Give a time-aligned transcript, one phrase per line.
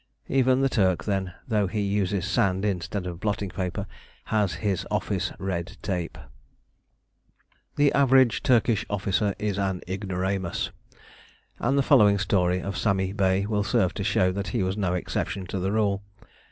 [0.29, 3.85] Even the Turk, then, though he uses sand instead of blotting paper,
[4.23, 6.17] has his office "red tape"!
[7.75, 10.71] The average Turkish officer is an ignoramus,
[11.59, 14.95] and the following story of Sami Bey will serve to show that he was no
[14.95, 16.01] exception to the rule.